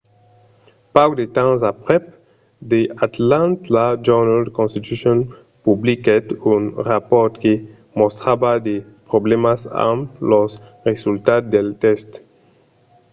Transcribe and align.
pauc 0.93 1.11
de 1.19 1.25
temps 1.37 1.59
aprèp 1.71 2.03
the 2.71 2.81
atlanta 3.07 3.83
journal-constitution 4.07 5.17
publiquèt 5.65 6.25
un 6.53 6.61
rapòrt 6.89 7.33
que 7.43 7.53
mostrava 7.99 8.51
de 8.67 8.75
problèmas 9.09 9.59
amb 9.89 10.01
los 10.31 10.51
resultats 10.89 11.47
del 11.55 11.67
test 11.83 12.09